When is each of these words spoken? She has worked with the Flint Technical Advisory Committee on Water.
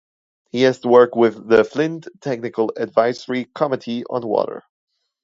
She 0.51 0.63
has 0.63 0.83
worked 0.83 1.15
with 1.15 1.47
the 1.47 1.63
Flint 1.63 2.07
Technical 2.21 2.71
Advisory 2.75 3.45
Committee 3.53 4.03
on 4.05 4.25
Water. 4.25 4.63